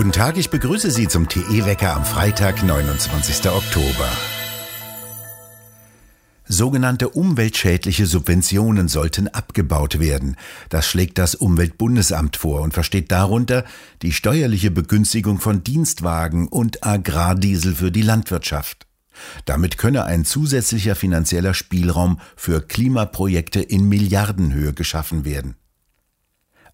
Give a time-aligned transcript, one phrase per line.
[0.00, 3.50] Guten Tag, ich begrüße Sie zum TE-Wecker am Freitag, 29.
[3.50, 4.08] Oktober.
[6.48, 10.36] Sogenannte umweltschädliche Subventionen sollten abgebaut werden.
[10.70, 13.66] Das schlägt das Umweltbundesamt vor und versteht darunter
[14.00, 18.86] die steuerliche Begünstigung von Dienstwagen und Agrardiesel für die Landwirtschaft.
[19.44, 25.56] Damit könne ein zusätzlicher finanzieller Spielraum für Klimaprojekte in Milliardenhöhe geschaffen werden.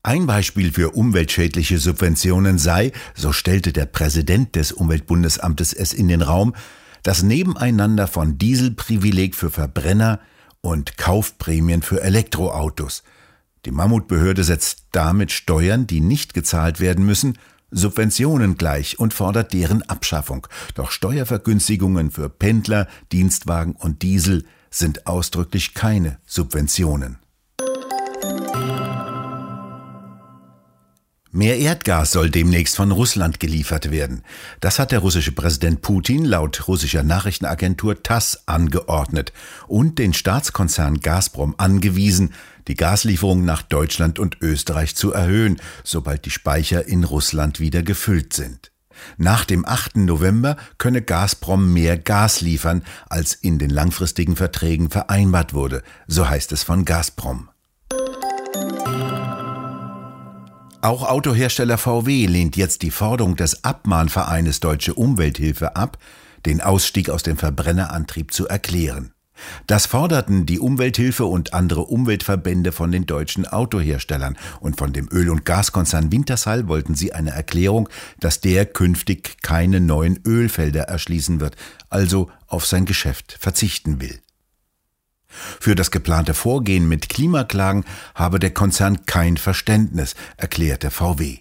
[0.07, 6.23] Ein Beispiel für umweltschädliche Subventionen sei, so stellte der Präsident des Umweltbundesamtes es in den
[6.23, 6.55] Raum,
[7.03, 10.21] das Nebeneinander von Dieselprivileg für Verbrenner
[10.61, 13.03] und Kaufprämien für Elektroautos.
[13.65, 17.37] Die Mammutbehörde setzt damit Steuern, die nicht gezahlt werden müssen,
[17.73, 20.47] Subventionen gleich und fordert deren Abschaffung.
[20.77, 27.19] Doch Steuervergünstigungen für Pendler, Dienstwagen und Diesel sind ausdrücklich keine Subventionen.
[31.37, 34.23] Mehr Erdgas soll demnächst von Russland geliefert werden.
[34.61, 39.35] Das hat der russische Präsident Putin laut russischer Nachrichtenagentur TASS angeordnet
[39.69, 42.33] und den Staatskonzern Gazprom angewiesen,
[42.69, 48.33] die Gaslieferungen nach Deutschland und Österreich zu erhöhen, sobald die Speicher in Russland wieder gefüllt
[48.33, 48.73] sind.
[49.19, 49.99] Nach dem 8.
[49.99, 56.53] November könne Gazprom mehr Gas liefern, als in den langfristigen Verträgen vereinbart wurde, so heißt
[56.53, 57.51] es von Gazprom.
[60.83, 65.99] Auch Autohersteller VW lehnt jetzt die Forderung des Abmahnvereines Deutsche Umwelthilfe ab,
[66.45, 69.13] den Ausstieg aus dem Verbrennerantrieb zu erklären.
[69.67, 75.31] Das forderten die Umwelthilfe und andere Umweltverbände von den deutschen Autoherstellern und von dem Öl-
[75.31, 77.89] und Gaskonzern Wintershall wollten sie eine Erklärung,
[78.21, 81.57] dass der künftig keine neuen Ölfelder erschließen wird,
[81.91, 84.21] also auf sein Geschäft verzichten will.
[85.61, 87.85] Für das geplante Vorgehen mit Klimaklagen
[88.15, 91.39] habe der Konzern kein Verständnis, erklärte VW.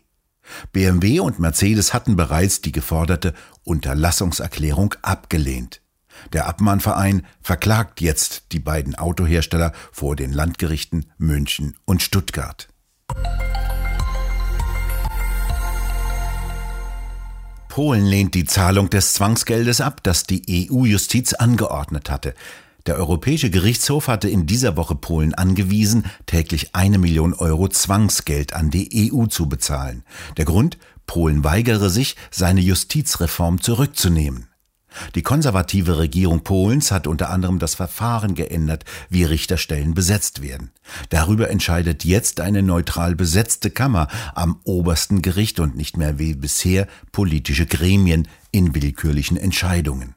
[0.71, 5.81] BMW und Mercedes hatten bereits die geforderte Unterlassungserklärung abgelehnt.
[6.33, 12.67] Der Abmahnverein verklagt jetzt die beiden Autohersteller vor den Landgerichten München und Stuttgart.
[17.75, 22.33] Polen lehnt die Zahlung des Zwangsgeldes ab, das die EU-Justiz angeordnet hatte.
[22.85, 28.69] Der Europäische Gerichtshof hatte in dieser Woche Polen angewiesen, täglich eine Million Euro Zwangsgeld an
[28.69, 30.03] die EU zu bezahlen.
[30.37, 30.77] Der Grund?
[31.07, 34.47] Polen weigere sich, seine Justizreform zurückzunehmen.
[35.15, 40.71] Die konservative Regierung Polens hat unter anderem das Verfahren geändert, wie Richterstellen besetzt werden.
[41.09, 46.87] Darüber entscheidet jetzt eine neutral besetzte Kammer am obersten Gericht und nicht mehr wie bisher
[47.11, 50.14] politische Gremien in willkürlichen Entscheidungen.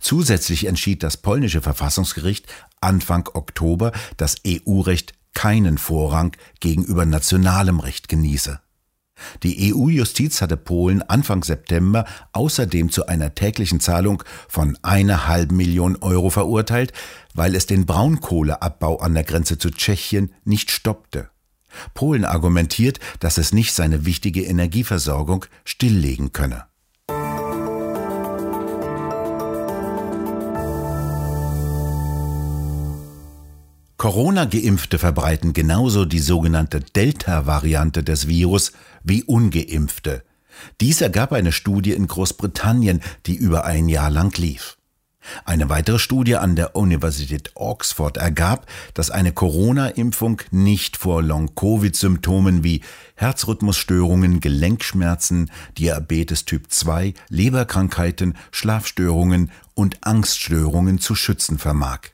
[0.00, 2.46] Zusätzlich entschied das polnische Verfassungsgericht
[2.80, 8.60] Anfang Oktober, dass EU-Recht keinen Vorrang gegenüber nationalem Recht genieße.
[9.42, 15.96] Die EU-Justiz hatte Polen Anfang September außerdem zu einer täglichen Zahlung von einer halben Million
[15.96, 16.92] Euro verurteilt,
[17.32, 21.30] weil es den Braunkohleabbau an der Grenze zu Tschechien nicht stoppte.
[21.94, 26.64] Polen argumentiert, dass es nicht seine wichtige Energieversorgung stilllegen könne.
[34.04, 38.72] Corona-Geimpfte verbreiten genauso die sogenannte Delta-Variante des Virus
[39.02, 40.24] wie ungeimpfte.
[40.82, 44.76] Dies ergab eine Studie in Großbritannien, die über ein Jahr lang lief.
[45.46, 52.82] Eine weitere Studie an der Universität Oxford ergab, dass eine Corona-Impfung nicht vor Long-Covid-Symptomen wie
[53.14, 62.13] Herzrhythmusstörungen, Gelenkschmerzen, Diabetes Typ 2, Leberkrankheiten, Schlafstörungen und Angststörungen zu schützen vermag.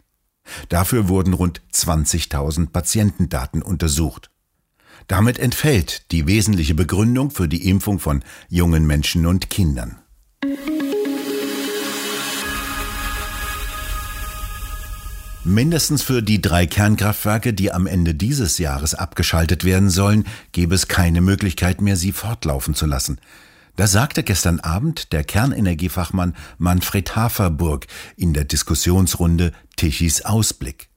[0.68, 4.30] Dafür wurden rund 20.000 Patientendaten untersucht.
[5.06, 9.96] Damit entfällt die wesentliche Begründung für die Impfung von jungen Menschen und Kindern.
[15.42, 20.86] Mindestens für die drei Kernkraftwerke, die am Ende dieses Jahres abgeschaltet werden sollen, gäbe es
[20.86, 23.18] keine Möglichkeit mehr, sie fortlaufen zu lassen.
[23.76, 27.86] Das sagte gestern Abend der Kernenergiefachmann Manfred Haferburg
[28.16, 30.90] in der Diskussionsrunde Tichys Ausblick.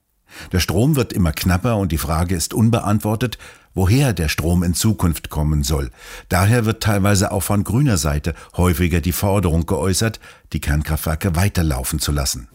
[0.51, 3.37] Der Strom wird immer knapper und die Frage ist unbeantwortet,
[3.73, 5.89] woher der Strom in Zukunft kommen soll.
[6.29, 10.19] Daher wird teilweise auch von grüner Seite häufiger die Forderung geäußert,
[10.53, 12.47] die Kernkraftwerke weiterlaufen zu lassen.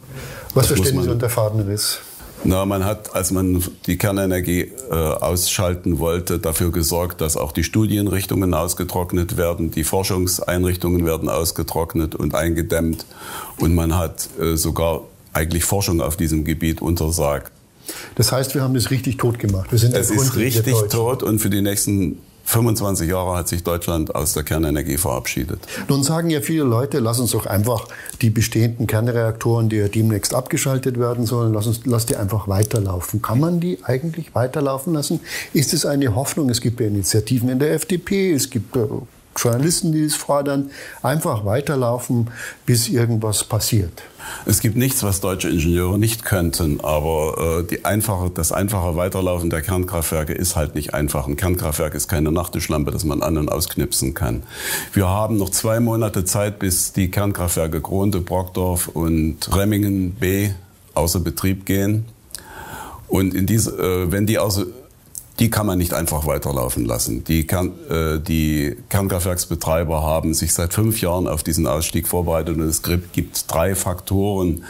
[0.55, 2.01] Was verstehen Sie unter Fadenriss?
[2.45, 7.65] Na, man hat, als man die Kernenergie äh, ausschalten wollte, dafür gesorgt, dass auch die
[7.65, 13.07] Studienrichtungen ausgetrocknet werden, die Forschungseinrichtungen werden ausgetrocknet und eingedämmt
[13.59, 15.03] und man hat äh, sogar
[15.33, 17.53] eigentlich Forschung auf diesem Gebiet untersagt.
[18.15, 19.71] Das heißt, wir haben das richtig tot gemacht.
[19.73, 22.19] Wir sind es ist richtig tot und für die nächsten
[22.49, 25.61] 25 Jahre hat sich Deutschland aus der Kernenergie verabschiedet.
[25.87, 27.87] Nun sagen ja viele Leute, lass uns doch einfach
[28.23, 33.21] die bestehenden Kernreaktoren, die ja demnächst abgeschaltet werden sollen, lass, uns, lass die einfach weiterlaufen.
[33.21, 35.21] Kann man die eigentlich weiterlaufen lassen?
[35.53, 36.49] Ist es eine Hoffnung?
[36.49, 38.87] Es gibt ja Initiativen in der FDP, es gibt äh,
[39.43, 40.71] Journalisten, die es fordern,
[41.03, 42.31] einfach weiterlaufen,
[42.67, 44.03] bis irgendwas passiert.
[44.47, 49.63] Es gibt nichts, was deutsche Ingenieure nicht könnten, aber äh, einfache, das einfache Weiterlaufen der
[49.63, 51.27] Kernkraftwerke ist halt nicht einfach.
[51.27, 54.43] Ein Kernkraftwerk ist keine Nachttischlampe, das man an- und ausknipsen kann.
[54.93, 60.51] Wir haben noch zwei Monate Zeit, bis die Kernkraftwerke Gronde, Brockdorf und Remmingen B
[60.95, 62.07] außer Betrieb gehen.
[63.07, 64.67] Und in diese, äh, wenn die außer
[65.39, 67.25] die kann man nicht einfach weiterlaufen lassen.
[67.25, 72.63] Die, Kern, äh, die Kernkraftwerksbetreiber haben sich seit fünf Jahren auf diesen Ausstieg vorbereitet und
[72.63, 74.65] es gibt drei Faktoren,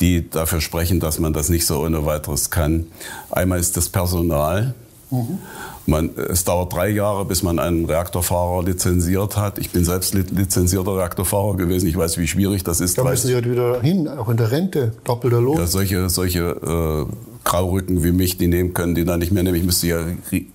[0.00, 2.86] die dafür sprechen, dass man das nicht so ohne weiteres kann.
[3.30, 4.74] Einmal ist das Personal.
[5.10, 5.38] Mhm.
[5.86, 9.58] Man, es dauert drei Jahre, bis man einen Reaktorfahrer lizenziert hat.
[9.58, 11.86] Ich bin selbst lizenzierter Reaktorfahrer gewesen.
[11.86, 12.98] Ich weiß, wie schwierig das ist.
[12.98, 15.58] Da müssen Sie halt wieder hin, auch in der Rente, doppelter Lohn.
[15.58, 19.56] Ja, solche, solche äh, Graurücken wie mich, die nehmen können, die dann nicht mehr nehmen.
[19.56, 20.04] Ich müsste ja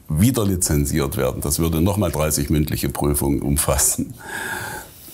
[0.09, 1.41] wieder lizenziert werden.
[1.41, 4.13] Das würde nochmal 30 mündliche Prüfungen umfassen.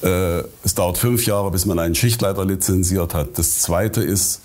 [0.01, 3.37] Äh, es dauert fünf Jahre, bis man einen Schichtleiter lizenziert hat.
[3.37, 4.41] Das Zweite ist,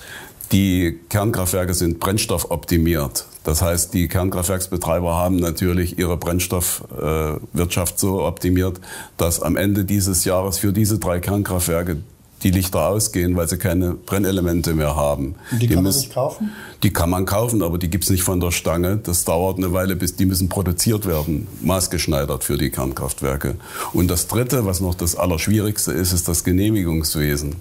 [0.53, 3.25] die Kernkraftwerke sind brennstoffoptimiert.
[3.45, 8.79] Das heißt, die Kernkraftwerksbetreiber haben natürlich ihre Brennstoffwirtschaft so optimiert,
[9.17, 11.97] dass am Ende dieses Jahres für diese drei Kernkraftwerke
[12.43, 15.35] die Lichter ausgehen, weil sie keine Brennelemente mehr haben.
[15.51, 16.51] Und die, die kann man nicht kaufen?
[16.83, 18.99] Die kann man kaufen, aber die gibt's nicht von der Stange.
[19.03, 23.57] Das dauert eine Weile, bis die müssen produziert werden, maßgeschneidert für die Kernkraftwerke.
[23.93, 27.57] Und das Dritte, was noch das Allerschwierigste ist, ist das Genehmigungswesen.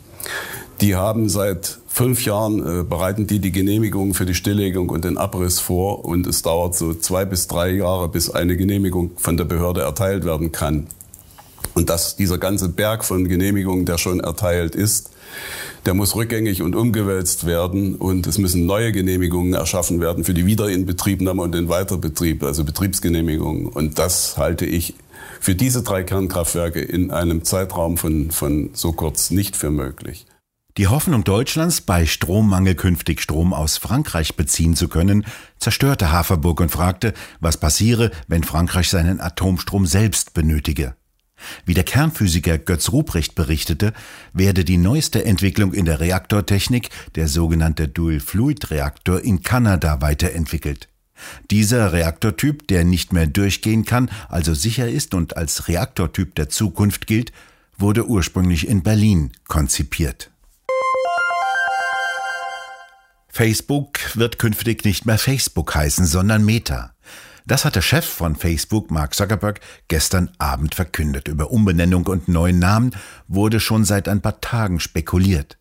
[0.81, 5.17] Die haben seit fünf Jahren, äh, bereiten die die Genehmigung für die Stilllegung und den
[5.17, 9.45] Abriss vor und es dauert so zwei bis drei Jahre, bis eine Genehmigung von der
[9.45, 10.87] Behörde erteilt werden kann.
[11.73, 15.11] Und dass dieser ganze Berg von Genehmigungen, der schon erteilt ist,
[15.85, 20.45] der muss rückgängig und umgewälzt werden und es müssen neue Genehmigungen erschaffen werden für die
[20.45, 23.67] Wiederinbetriebnahme und den Weiterbetrieb, also Betriebsgenehmigungen.
[23.67, 24.95] Und das halte ich
[25.39, 30.27] für diese drei Kernkraftwerke in einem Zeitraum von, von so kurz nicht für möglich.
[30.77, 35.25] Die Hoffnung Deutschlands, bei Strommangel künftig Strom aus Frankreich beziehen zu können,
[35.59, 40.95] zerstörte Haferburg und fragte, was passiere, wenn Frankreich seinen Atomstrom selbst benötige.
[41.65, 43.93] Wie der Kernphysiker Götz Ruprecht berichtete,
[44.33, 50.87] werde die neueste Entwicklung in der Reaktortechnik, der sogenannte Dual-Fluid-Reaktor, in Kanada weiterentwickelt.
[51.49, 57.07] Dieser Reaktortyp, der nicht mehr durchgehen kann, also sicher ist und als Reaktortyp der Zukunft
[57.07, 57.31] gilt,
[57.77, 60.31] wurde ursprünglich in Berlin konzipiert.
[63.27, 66.93] Facebook wird künftig nicht mehr Facebook heißen, sondern Meta.
[67.45, 71.27] Das hat der Chef von Facebook, Mark Zuckerberg, gestern Abend verkündet.
[71.27, 72.91] Über Umbenennung und neuen Namen
[73.27, 75.57] wurde schon seit ein paar Tagen spekuliert.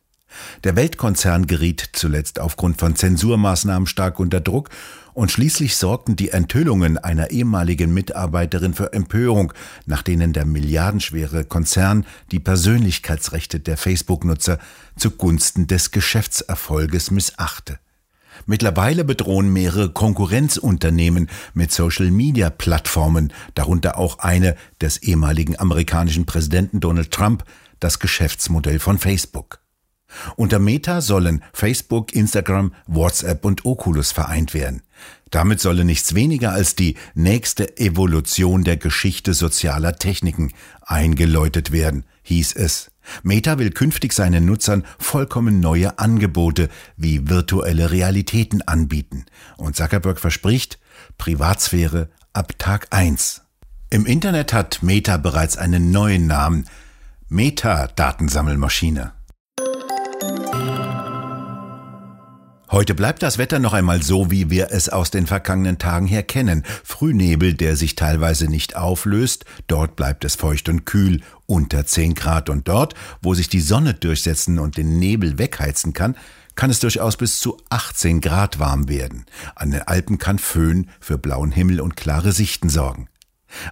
[0.65, 4.71] Der Weltkonzern geriet zuletzt aufgrund von Zensurmaßnahmen stark unter Druck
[5.13, 9.53] und schließlich sorgten die Enthüllungen einer ehemaligen Mitarbeiterin für Empörung,
[9.87, 14.59] nach denen der milliardenschwere Konzern die Persönlichkeitsrechte der Facebook-Nutzer
[14.97, 17.79] zugunsten des Geschäftserfolges missachte.
[18.47, 27.45] Mittlerweile bedrohen mehrere Konkurrenzunternehmen mit Social-Media-Plattformen, darunter auch eine des ehemaligen amerikanischen Präsidenten Donald Trump,
[27.79, 29.61] das Geschäftsmodell von Facebook.
[30.37, 34.83] Unter Meta sollen Facebook, Instagram, WhatsApp und Oculus vereint werden.
[35.31, 42.57] Damit solle nichts weniger als die nächste Evolution der Geschichte sozialer Techniken eingeläutet werden, hieß
[42.57, 42.91] es.
[43.23, 49.27] Meta will künftig seinen Nutzern vollkommen neue Angebote wie virtuelle Realitäten anbieten.
[49.57, 50.79] Und Zuckerberg verspricht
[51.19, 53.43] Privatsphäre ab Tag 1.
[53.91, 56.67] Im Internet hat Meta bereits einen neuen Namen.
[57.29, 59.13] Meta-Datensammelmaschine.
[62.73, 66.23] Heute bleibt das Wetter noch einmal so, wie wir es aus den vergangenen Tagen her
[66.23, 66.63] kennen.
[66.85, 72.49] Frühnebel, der sich teilweise nicht auflöst, dort bleibt es feucht und kühl, unter 10 Grad
[72.49, 76.17] und dort, wo sich die Sonne durchsetzen und den Nebel wegheizen kann,
[76.55, 79.27] kann es durchaus bis zu 18 Grad warm werden.
[79.57, 83.09] An den Alpen kann Föhn für blauen Himmel und klare Sichten sorgen.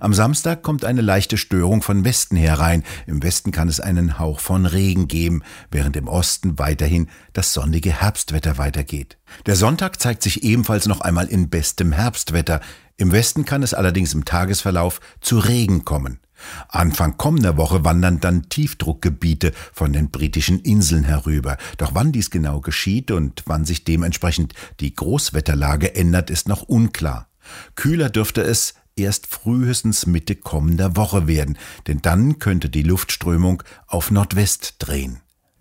[0.01, 2.85] Am Samstag kommt eine leichte Störung von Westen herein.
[3.07, 7.93] Im Westen kann es einen Hauch von Regen geben, während im Osten weiterhin das sonnige
[7.93, 9.19] Herbstwetter weitergeht.
[9.47, 12.61] Der Sonntag zeigt sich ebenfalls noch einmal in bestem Herbstwetter.
[12.97, 16.21] Im Westen kann es allerdings im Tagesverlauf zu Regen kommen.
[16.69, 21.57] Anfang kommender Woche wandern dann Tiefdruckgebiete von den britischen Inseln herüber.
[21.79, 27.29] Doch wann dies genau geschieht und wann sich dementsprechend die Großwetterlage ändert, ist noch unklar.
[27.75, 34.11] Kühler dürfte es erst frühestens Mitte kommender Woche werden, denn dann könnte die Luftströmung auf
[34.11, 35.21] Nordwest drehen.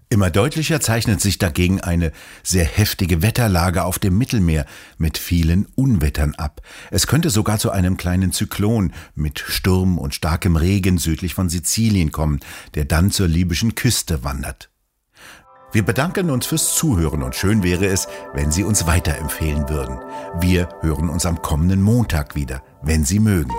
[0.10, 4.65] Immer deutlicher zeichnet sich dagegen eine sehr heftige Wetterlage auf dem Mittelmeer
[4.98, 6.62] mit vielen Unwettern ab.
[6.91, 12.13] Es könnte sogar zu einem kleinen Zyklon mit Sturm und starkem Regen südlich von Sizilien
[12.13, 12.39] kommen,
[12.75, 14.70] der dann zur libyschen Küste wandert.
[15.72, 20.00] Wir bedanken uns fürs Zuhören und schön wäre es, wenn Sie uns weiterempfehlen würden.
[20.40, 23.54] Wir hören uns am kommenden Montag wieder, wenn Sie mögen.